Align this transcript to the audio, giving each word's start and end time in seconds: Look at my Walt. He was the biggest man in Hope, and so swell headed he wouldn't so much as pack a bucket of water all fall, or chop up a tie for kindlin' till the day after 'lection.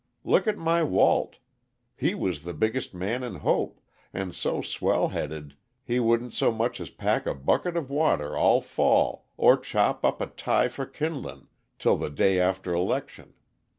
Look 0.23 0.47
at 0.47 0.57
my 0.57 0.81
Walt. 0.81 1.35
He 1.95 2.15
was 2.15 2.41
the 2.41 2.55
biggest 2.55 2.91
man 2.95 3.21
in 3.21 3.35
Hope, 3.35 3.79
and 4.11 4.33
so 4.33 4.63
swell 4.63 5.09
headed 5.09 5.55
he 5.83 5.99
wouldn't 5.99 6.33
so 6.33 6.51
much 6.51 6.81
as 6.81 6.89
pack 6.89 7.27
a 7.27 7.35
bucket 7.35 7.77
of 7.77 7.91
water 7.91 8.35
all 8.35 8.61
fall, 8.61 9.27
or 9.37 9.57
chop 9.57 10.03
up 10.03 10.19
a 10.19 10.25
tie 10.25 10.69
for 10.69 10.87
kindlin' 10.87 11.49
till 11.77 11.97
the 11.97 12.09
day 12.09 12.39
after 12.39 12.75
'lection. 12.79 13.35